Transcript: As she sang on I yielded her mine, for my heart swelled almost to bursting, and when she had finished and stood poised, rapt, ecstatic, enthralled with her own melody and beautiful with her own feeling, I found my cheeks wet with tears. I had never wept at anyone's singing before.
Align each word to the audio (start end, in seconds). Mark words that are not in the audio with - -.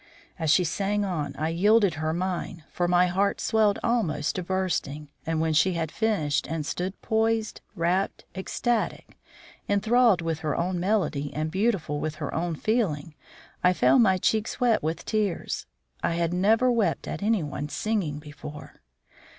As 0.39 0.49
she 0.49 0.63
sang 0.63 1.05
on 1.05 1.35
I 1.37 1.49
yielded 1.49 1.93
her 1.93 2.11
mine, 2.11 2.63
for 2.71 2.87
my 2.87 3.05
heart 3.05 3.39
swelled 3.39 3.77
almost 3.83 4.33
to 4.35 4.41
bursting, 4.41 5.09
and 5.27 5.39
when 5.39 5.53
she 5.53 5.73
had 5.73 5.91
finished 5.91 6.47
and 6.47 6.65
stood 6.65 6.99
poised, 7.03 7.61
rapt, 7.75 8.25
ecstatic, 8.35 9.15
enthralled 9.69 10.23
with 10.23 10.39
her 10.39 10.55
own 10.57 10.79
melody 10.79 11.31
and 11.35 11.51
beautiful 11.51 11.99
with 11.99 12.15
her 12.15 12.33
own 12.33 12.55
feeling, 12.55 13.13
I 13.63 13.73
found 13.73 14.01
my 14.01 14.17
cheeks 14.17 14.59
wet 14.59 14.81
with 14.81 15.05
tears. 15.05 15.67
I 16.01 16.15
had 16.15 16.33
never 16.33 16.71
wept 16.71 17.07
at 17.07 17.21
anyone's 17.21 17.73
singing 17.73 18.17
before. 18.17 18.81